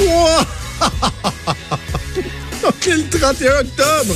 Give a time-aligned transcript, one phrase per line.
[0.00, 0.44] Wow!
[2.68, 4.14] OK, le 31 octobre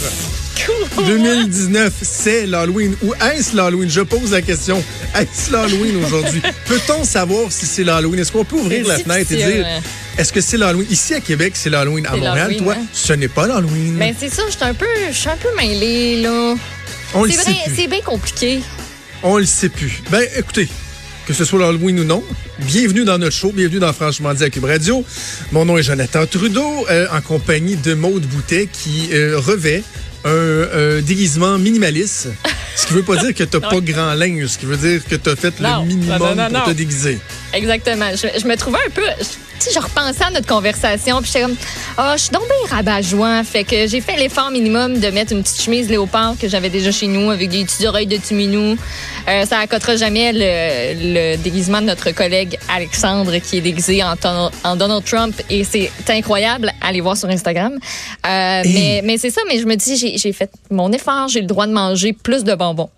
[1.07, 2.95] 2019, c'est l'Halloween.
[3.03, 3.91] Ou est-ce l'Halloween?
[3.91, 4.83] Je pose la question.
[5.15, 6.41] Est-ce l'Halloween aujourd'hui?
[6.67, 8.21] Peut-on savoir si c'est l'Halloween?
[8.21, 9.81] Est-ce qu'on peut ouvrir la fenêtre et dire, ouais.
[10.17, 10.87] est-ce que c'est l'Halloween?
[10.91, 12.07] Ici à Québec, c'est l'Halloween.
[12.07, 12.83] À Montréal, toi, ouais.
[12.93, 13.97] ce n'est pas l'Halloween.
[13.99, 16.55] Ben, c'est ça, je suis un peu, je suis un peu mêlée, là.
[17.15, 18.61] On le sait c'est bien compliqué.
[19.23, 20.03] On le sait plus.
[20.11, 20.69] Ben, écoutez,
[21.27, 22.23] que ce soit l'Halloween ou non,
[22.61, 25.05] bienvenue dans notre show, bienvenue dans Franchement dit à Cube Radio.
[25.53, 29.83] Mon nom est Jonathan Trudeau, euh, en compagnie de Maude Boutet, qui euh, revêt
[30.25, 32.29] un euh, déguisement minimaliste.
[32.77, 35.17] Ce qui veut pas dire que t'as pas grand linge, ce qui veut dire que
[35.17, 37.19] t'as fait Non, le minimum non, non, pour te déguiser.
[37.55, 38.11] Exactement.
[38.15, 39.03] Je, je me trouvais un peu.
[39.21, 39.25] je-
[39.61, 41.57] Tu sais, je repensais à notre conversation, puis j'étais comme,
[41.97, 43.45] ah, je suis donc bien rabat-joie.
[43.45, 46.91] Fait que j'ai fait l'effort minimum de mettre une petite chemise léopard que j'avais déjà
[46.91, 48.77] chez nous avec des petites oreilles de tuminou.
[49.29, 54.17] Euh, ça accotera jamais le, le déguisement de notre collègue Alexandre qui est déguisé en,
[54.17, 56.71] ton- en Donald Trump et c'est incroyable.
[56.83, 57.73] Allez voir sur Instagram.
[57.75, 59.41] Euh, mais mais c'est ça.
[59.49, 61.29] Mais je me dis, j'ai fait mon effort.
[61.29, 62.91] J'ai le droit de manger plus de bonbons.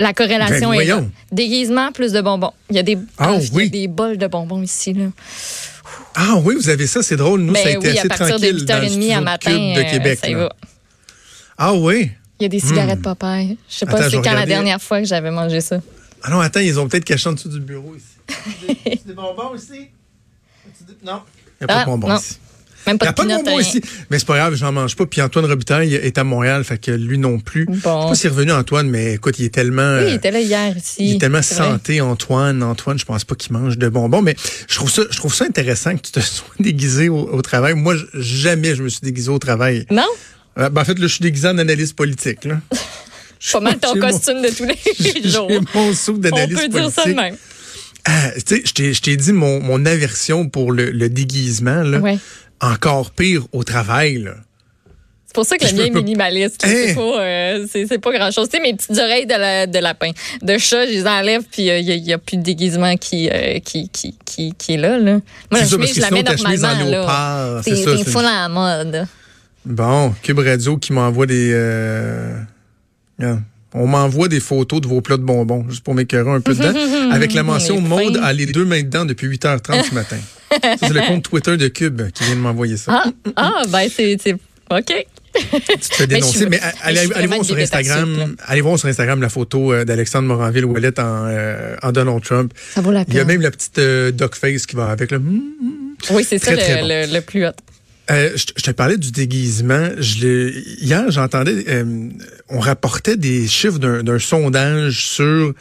[0.00, 1.04] La corrélation Ben, est là.
[1.30, 2.52] Déguisement, plus de bonbons.
[2.70, 3.70] Il y a des, Ah, il y a oui.
[3.70, 4.92] des bols de bonbons ici.
[4.94, 5.06] Là.
[6.14, 7.40] Ah oui, vous avez ça, c'est drôle.
[7.42, 9.24] Nous, Ben ça a été oui, à partir de tranquille le 8h30 studio à de
[9.24, 10.52] matin, de euh, ça y va.
[11.58, 12.10] Ah oui?
[12.40, 13.56] Il y a des cigarettes Popeye.
[13.68, 15.80] Je sais pas c'est quand la dernière fois que j'avais mangé ça.
[16.22, 18.66] Ah non, attends, ils ont peut-être caché en dessous du bureau ici.
[18.84, 19.88] des, des bonbons aussi?
[21.04, 21.20] Non.
[21.60, 22.16] Il n'y a pas Ah, de bonbons non.
[22.16, 22.38] ici.
[22.86, 23.80] Même pas n'y a de pas de bonbons ici.
[24.10, 25.06] Mais c'est pas grave, j'en mange pas.
[25.06, 27.66] Puis Antoine Robitaille est à Montréal, fait que lui non plus.
[27.68, 28.08] Je sais Bon.
[28.08, 29.98] pas s'il est revenu Antoine, mais écoute, il est tellement.
[29.98, 30.94] Oui, il était là hier ici.
[30.98, 31.42] il est tellement vrai.
[31.54, 32.62] santé, Antoine.
[32.62, 34.34] Antoine, je pense pas qu'il mange de bonbons, mais
[34.68, 37.74] je trouve ça, je trouve ça intéressant que tu te sois déguisé au, au travail.
[37.74, 39.86] Moi, jamais je me suis déguisé au travail.
[39.90, 40.06] Non?
[40.58, 42.44] Euh, ben, en fait, là, je suis déguisé en analyste politique.
[42.44, 42.60] Là.
[43.52, 45.50] Pas mal ton mon- costume de tous les jours.
[45.74, 46.94] Mon sou On d'analyste peut politique.
[46.94, 47.36] dire ça de même.
[48.04, 51.82] Ah, tu sais, je t'ai- je t'ai dit mon, mon aversion pour le, le déguisement,
[51.82, 51.98] là.
[51.98, 52.18] Ouais.
[52.62, 54.34] Encore pire au travail, là.
[55.26, 56.62] C'est pour ça que le mien est minimaliste.
[56.64, 56.70] Hein?
[56.70, 58.48] C'est pas, euh, c'est- c'est pas grand-chose.
[58.50, 60.10] Tu sais, mes petites oreilles de, la- de lapin,
[60.42, 63.88] de chat, je les enlève, puis il n'y a, plus de déguisement qui, euh, qui,
[63.88, 64.98] qui, qui, qui est là.
[64.98, 65.12] là.
[65.50, 66.90] Moi, la chemise, je la mets normalement.
[66.90, 67.60] là.
[67.64, 69.06] C'est c'est ça, c'est full mode.
[69.64, 71.50] Bon, Cube Radio qui m'envoie des...
[71.54, 72.36] euh,
[73.74, 76.72] On m'envoie des photos de vos plats de bonbons, juste pour m'écœurer un peu dedans,
[77.12, 80.18] avec la mention Maude a les deux mains dedans depuis 8h30 ce matin.
[80.80, 83.02] C'est le compte Twitter de Cube qui vient de m'envoyer ça.
[83.04, 84.16] Ah, ah ben c'est...
[84.70, 85.06] OK.
[85.34, 86.46] tu te fais dénoncer.
[86.48, 91.26] Mais, allez, voir sur Instagram, allez voir sur Instagram la photo euh, d'Alexandre Moranville-Ouellet en,
[91.26, 92.52] euh, en Donald Trump.
[92.74, 93.28] Ça vaut la Il y a peine.
[93.28, 95.10] même la petite euh, duck face qui va avec.
[95.10, 95.16] Là.
[95.18, 95.94] Hum, hum.
[96.10, 96.88] Oui, c'est ça Très, le, très bon.
[96.88, 97.50] le, le plus hot.
[98.10, 99.90] Euh, je, je te parlais du déguisement.
[99.98, 100.50] Je
[100.82, 102.08] hier, j'entendais, euh,
[102.48, 105.54] on rapportait des chiffres d'un sondage sur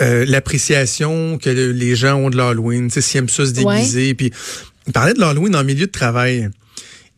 [0.00, 3.52] euh, l'appréciation que le- les gens ont de l'Halloween, tu sais, s'ils aiment ça se
[3.52, 4.14] déguiser.
[4.14, 4.32] Puis,
[4.86, 6.48] il parlait de l'Halloween en milieu de travail.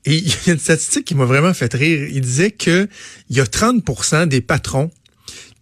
[0.04, 2.09] Et il y a une statistique qui m'a vraiment fait rire.
[2.10, 2.88] Il disait que
[3.30, 4.91] il y a 30% des patrons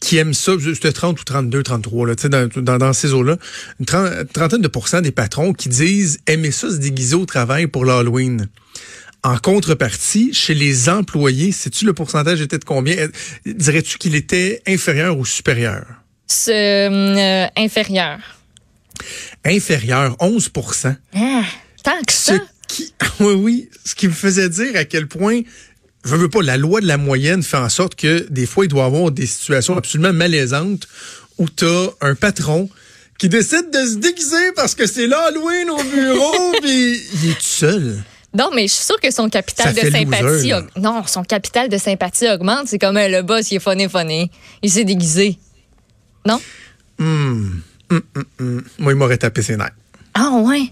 [0.01, 3.13] qui aiment ça, c'était 30 ou 32, 33, là, tu sais, dans, dans, dans ces
[3.13, 3.37] eaux-là,
[3.81, 7.67] une tren- trentaine de pourcents des patrons qui disent aimer ça se déguiser au travail
[7.67, 8.49] pour l'Halloween.
[9.25, 12.97] En contrepartie, chez les employés, sais-tu le pourcentage était de combien?
[12.97, 13.09] Euh,
[13.45, 15.85] Dirais-tu qu'il était inférieur ou supérieur?
[16.49, 18.19] Euh, inférieur.
[19.45, 20.51] Inférieur, 11
[21.15, 21.43] Ah,
[21.83, 22.41] tant que Ce ça.
[22.69, 25.41] qui, oui, oui, ce qui me faisait dire à quel point,
[26.17, 28.69] je veux pas, la loi de la moyenne fait en sorte que des fois, il
[28.69, 30.87] doit y avoir des situations absolument malaisantes
[31.39, 32.69] où tu as un patron
[33.19, 37.41] qui décide de se déguiser parce que c'est l'Halloween au bureau, puis il est tout
[37.43, 38.03] seul.
[38.37, 40.23] Non, mais je suis sûre que son capital de sympathie...
[40.23, 42.69] loser, non, son capital de sympathie augmente.
[42.69, 44.31] C'est comme euh, le boss, il est funny, funny.
[44.63, 45.39] Il s'est déguisé.
[46.27, 46.41] Non?
[46.99, 48.65] Hum, hum, hum, hum.
[48.79, 49.71] Moi, il m'aurait tapé ses nerfs.
[50.15, 50.65] Ah, ouais?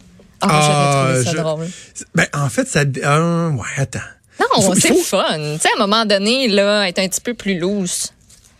[0.42, 1.66] Ah, Ah, j'aurais trouvé ça je- drôle.
[2.14, 2.82] Ben, en fait, ça.
[3.04, 4.00] ah, ouais, attends.
[4.40, 5.38] Non, c'est faut- fun.
[5.54, 8.12] Tu sais, à un moment donné, là, être un petit peu plus loose.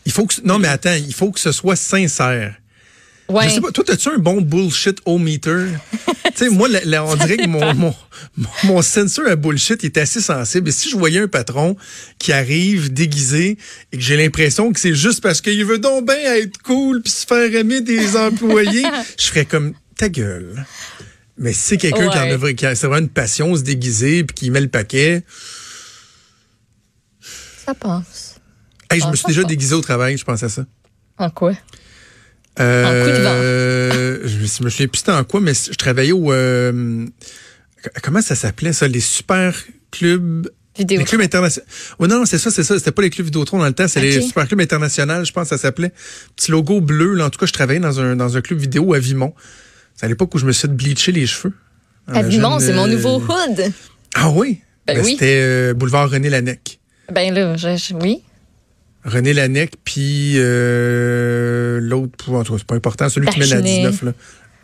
[0.04, 0.34] Il faut que.
[0.44, 2.54] Non, mais attends, il faut que ce soit sincère.
[3.28, 3.48] Ouais.
[3.48, 5.66] Je sais pas, toi, as-tu un bon bullshit au meter?
[6.24, 7.94] tu sais, moi, là, là, on dirait que mon, mon,
[8.64, 10.68] mon, sensor à bullshit est assez sensible.
[10.68, 11.76] Et si je voyais un patron
[12.18, 13.58] qui arrive déguisé
[13.90, 17.10] et que j'ai l'impression que c'est juste parce qu'il veut donc bien être cool puis
[17.10, 18.84] se faire aimer des employés,
[19.18, 20.64] je ferais comme ta gueule.
[21.36, 24.34] Mais si c'est quelqu'un qui en a qui a vraiment une passion, se déguiser, puis
[24.34, 25.22] qui met le paquet.
[27.66, 28.36] Ça passe.
[28.90, 30.64] Hey, je Ah, me suis ça déjà déguisé au travail, je pense à ça.
[31.18, 31.52] En quoi?
[32.60, 33.30] Euh, coup de vent.
[33.34, 36.32] euh, je me souviens plus en quoi, mais je travaillais au...
[36.32, 37.04] euh,
[38.02, 38.86] comment ça s'appelait ça?
[38.88, 39.54] Les super
[39.90, 40.48] clubs...
[40.78, 40.98] Vidéo.
[41.00, 41.66] Les clubs internationaux.
[41.98, 42.78] Oh non, c'est ça, c'est ça.
[42.78, 45.44] C'était pas les clubs Vidéotron dans le temps, c'est les super clubs internationaux, je pense
[45.48, 45.90] que ça s'appelait.
[46.36, 47.14] Petit logo bleu.
[47.14, 47.24] Là.
[47.26, 49.34] En tout cas, je travaillais dans un, dans un club vidéo à Vimont.
[49.94, 51.54] C'est à l'époque où je me suis fait bleacher les cheveux.
[52.12, 53.72] À Vimont, c'est mon euh, nouveau hood.
[54.14, 54.60] Ah oui?
[54.86, 55.12] Ben Ben, oui.
[55.12, 56.78] C'était boulevard René Lanec.
[57.12, 58.22] Ben là, je, je- oui.
[59.04, 63.60] René Lanec, puis euh, l'autre, en tout cas, c'est pas important, celui qui mène à
[63.60, 63.76] Dagenet.
[63.90, 64.02] 19.
[64.02, 64.12] Là.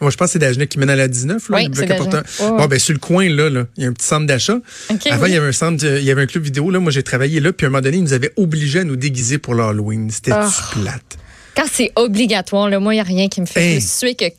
[0.01, 1.49] Moi, je pense que c'est Dagenet qui mène à la 19.
[1.49, 2.49] Là, Oui, le bloc ouais.
[2.49, 4.57] Bon, ben, sur le coin, là, là, il y a un petit centre d'achat.
[4.91, 5.31] OK, Avant, oui.
[5.31, 6.71] il y avait un centre, de- il y avait un club vidéo.
[6.71, 8.85] Là, moi, j'ai travaillé là, puis à un moment donné, ils nous avaient obligés à
[8.85, 10.11] nous déguiser pour l'Halloween.
[10.11, 10.51] C'était Ah.
[10.73, 11.19] plate?
[11.55, 13.79] Quand c'est obligatoire, là, moi, il n'y a rien qui me fait Hey.
[13.79, 14.25] plus suer que.
[14.29, 14.33] Tu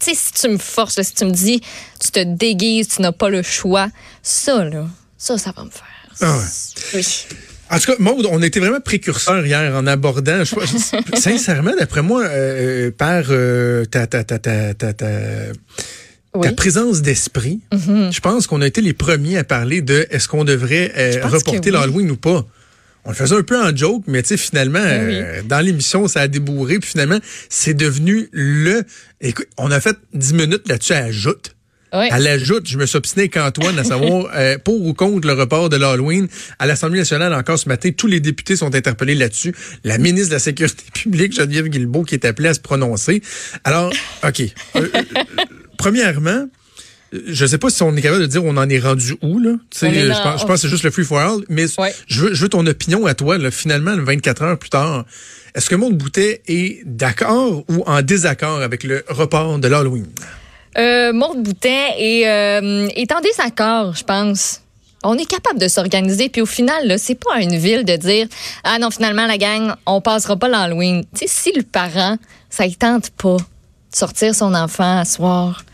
[0.00, 1.62] sais, si tu me forces, là, si tu me dis,
[1.98, 3.88] tu te déguises, tu n'as pas le choix,
[4.22, 4.86] ça, là,
[5.16, 5.86] ça, ça va me faire.
[6.20, 6.44] Ah ouais.
[6.94, 7.26] Oui.
[7.72, 10.42] En tout cas, Maud, on était vraiment précurseurs hier en abordant.
[10.44, 15.06] je- je- sincèrement, d'après moi, euh, par euh, ta, ta, ta, ta, ta, ta-
[16.34, 16.48] Oui.
[16.48, 20.44] ta présence d'esprit, je pense qu'on a été les premiers à parler de est-ce qu'on
[20.44, 21.70] devrait euh, reporter oui.
[21.70, 22.44] l'Halloween ou pas.
[23.04, 25.14] On le faisait un peu en joke, mais tu sais, finalement, oui.
[25.14, 27.18] euh, dans l'émission, ça a débourré, puis finalement,
[27.48, 28.82] c'est devenu le...
[29.22, 31.56] Écoute, on a fait 10 minutes là-dessus à ajoute.
[31.92, 32.08] Oui.
[32.10, 35.34] À l'ajoute, je me suis obstiné avec Antoine à savoir euh, pour ou contre le
[35.34, 36.28] report de l'Halloween.
[36.58, 39.54] À l'Assemblée nationale, encore ce matin, tous les députés sont interpellés là-dessus.
[39.84, 43.22] La ministre de la Sécurité publique, Geneviève Guilbeault, qui est appelée à se prononcer.
[43.64, 43.92] Alors,
[44.26, 44.40] OK.
[44.40, 44.46] Euh,
[44.76, 45.02] euh,
[45.78, 46.48] premièrement,
[47.26, 49.50] je sais pas si on est capable de dire on en est rendu où, là.
[49.50, 51.92] Euh, dans- je, pense, je pense que c'est juste le free for all, mais Ouais.
[52.06, 55.04] je, veux, je veux ton opinion à toi, là, finalement, 24 heures plus tard.
[55.56, 60.06] Est-ce que Maud Boutet est d'accord ou en désaccord avec le report de l'Halloween?
[60.78, 64.60] Euh, Maude Boutin euh, je pense.
[65.02, 68.26] On est capable de s'organiser, puis au final, c'est pas à une ville de dire
[68.64, 71.04] Ah non, finalement, la gang, on passera pas l'Halloween.
[71.14, 72.18] Tu sais, si le parent,
[72.50, 75.64] ça ne tente pas de sortir son enfant à soir,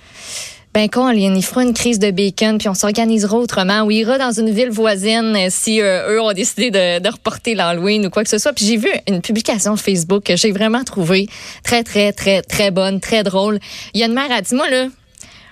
[0.77, 4.33] ben qu'on il fera une crise de bacon, puis on s'organisera autrement, ou ira dans
[4.33, 8.29] une ville voisine euh, si euh, eux ont décidé de, reporter l'Halloween ou quoi que
[8.29, 8.53] ce soit.
[8.53, 11.29] Puis j'ai vu une publication Facebook que j'ai vraiment trouvée
[11.65, 13.59] très, très, très, très bonne, très drôle.
[13.95, 14.89] Il y a une mère, elle dit, moi, là,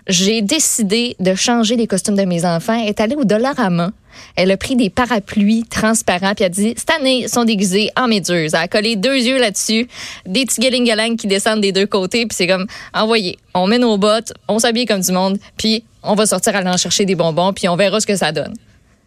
[0.09, 2.79] j'ai décidé de changer les costumes de mes enfants.
[2.81, 3.91] Elle est allée au Dollarama.
[4.37, 7.91] Elle a pris des parapluies transparents puis elle a dit cette année ils sont déguisés
[7.97, 8.55] en méduse.
[8.55, 9.89] Elle a collé deux yeux là-dessus,
[10.27, 13.39] des petits galing qui descendent des deux côtés puis c'est comme envoyez.
[13.55, 16.77] On met nos bottes, on s'habille comme du monde puis on va sortir aller en
[16.77, 18.55] chercher des bonbons puis on verra ce que ça donne.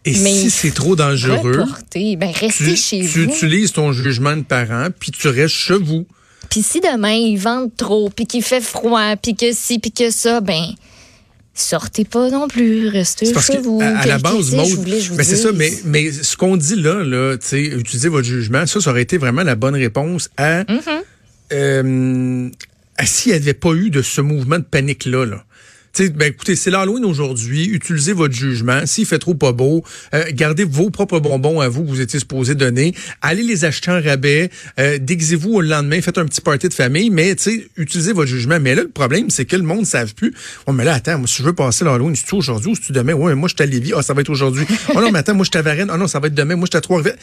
[0.04, 3.32] Et Mais si c'est trop dangereux, Reporter, ben restez tu, chez tu vous.
[3.34, 6.06] utilises ton jugement de parent, puis tu restes chez vous.
[6.50, 10.10] Puis si demain ils vendent trop, puis qu'il fait froid, puis que ci, puis que
[10.10, 10.64] ça, ben
[11.54, 13.80] sortez pas non plus, restez chez que vous.
[13.82, 16.12] à, à la base, c'est, je Maud, voulais, je vous ben c'est ça, mais, mais
[16.12, 19.42] ce qu'on dit là, là, tu sais, utiliser votre jugement, ça, ça aurait été vraiment
[19.42, 20.64] la bonne réponse à,
[21.52, 22.48] euh,
[22.96, 25.44] à s'il n'y avait pas eu de ce mouvement de panique-là, là.
[25.96, 27.66] Ben écoutez, c'est l'Halloween aujourd'hui.
[27.66, 28.86] Utilisez votre jugement.
[28.86, 29.82] S'il fait trop pas beau,
[30.14, 32.94] euh, gardez vos propres bonbons à vous que vous étiez supposé donner.
[33.20, 34.50] Allez les acheter en rabais.
[34.78, 36.00] Euh, Déguisez-vous au lendemain.
[36.00, 37.10] Faites un petit party de famille.
[37.10, 37.34] Mais
[37.76, 38.60] utilisez votre jugement.
[38.60, 40.32] Mais là, le problème, c'est que le monde ne savent plus.
[40.66, 43.14] Oh, mais là, attends, moi, si je veux passer l'Halloween, c'est-tu aujourd'hui ou c'est-tu demain?
[43.14, 43.92] Ouais, moi, je suis à Lévis.
[43.96, 44.66] Ah, ça va être aujourd'hui.
[44.94, 45.90] oh non, mais attends, moi, je suis à Varennes.
[45.90, 46.56] Ah non, ça va être demain.
[46.56, 47.16] Moi, je suis à Trois-Rivières.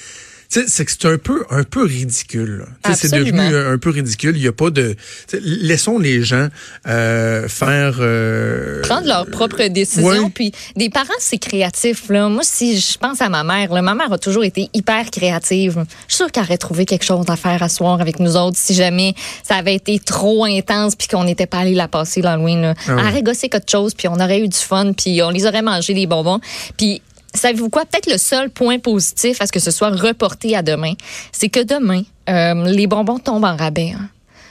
[0.50, 2.66] C'est que c'est un peu, un peu ridicule.
[2.94, 4.38] C'est devenu un, un peu ridicule.
[4.38, 4.96] Il y a pas de.
[5.42, 6.48] Laissons les gens
[6.88, 7.98] euh, faire.
[8.00, 10.26] euh, prendre leurs propres décisions.
[10.26, 10.30] Ouais.
[10.34, 12.10] Puis des parents, c'est créatif.
[12.10, 12.30] Là.
[12.30, 15.84] Moi, si je pense à ma mère, là, ma mère a toujours été hyper créative.
[16.08, 18.58] Je suis sûre qu'elle aurait trouvé quelque chose à faire à soir avec nous autres
[18.58, 22.74] si jamais ça avait été trop intense puis qu'on n'était pas allé la passer l'Halloween.
[22.88, 23.02] Ah ouais.
[23.02, 25.62] Elle aurait gossé quelque chose puis on aurait eu du fun puis on les aurait
[25.62, 26.40] mangé des bonbons.
[26.78, 27.02] Puis
[27.36, 27.86] savez-vous quoi?
[27.86, 30.94] Peut-être le seul point positif à ce que ce soit reporté à demain,
[31.32, 33.94] c'est que demain, euh, les bonbons tombent en rabais.
[33.98, 34.10] hein.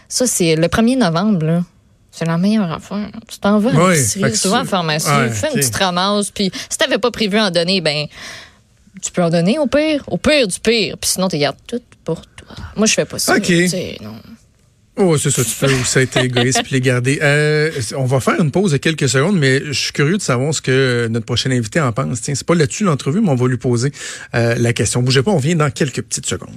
[0.08, 1.44] Ça, c'est le 1er novembre.
[1.46, 1.62] là.
[2.10, 3.08] C'est la meilleure affaire.
[3.28, 6.50] Tu t'en vas à que tu vas en pharmacie, Ouais, fais une petite ramasse, puis
[6.70, 8.06] si t'avais pas prévu en donner, ben
[9.02, 11.80] tu peux en donner au pire, au pire du pire, puis sinon tu gardes tout
[12.04, 12.54] pour toi.
[12.76, 13.34] Moi je fais pas ça.
[13.34, 13.42] Ok.
[13.42, 14.14] tu sais, non.
[14.96, 17.18] Oh, c'est ça, tu peux aussi être égoïste puis les garder.
[17.20, 20.54] Euh, on va faire une pause de quelques secondes, mais je suis curieux de savoir
[20.54, 22.20] ce que notre prochain invité en pense.
[22.20, 23.90] Tiens, c'est pas là-dessus l'entrevue, mais on va lui poser
[24.34, 25.02] euh, la question.
[25.02, 26.54] Bougez pas, on vient dans quelques petites secondes.